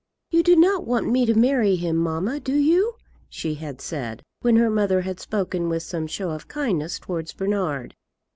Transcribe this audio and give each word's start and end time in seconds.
"You 0.31 0.41
do 0.41 0.55
not 0.55 0.83
want 0.87 1.11
me 1.11 1.27
to 1.27 1.35
marry 1.35 1.75
him, 1.75 1.95
mamma; 1.95 2.39
do 2.39 2.55
you?" 2.55 2.95
she 3.29 3.53
had 3.53 3.79
said, 3.81 4.23
when 4.41 4.55
her 4.55 4.71
mother 4.71 5.01
had 5.01 5.19
spoken 5.19 5.69
with 5.69 5.83
some 5.83 6.07
show 6.07 6.31
of 6.31 6.47
kindness 6.47 6.97
towards 6.97 7.33
Bernard. 7.33 7.93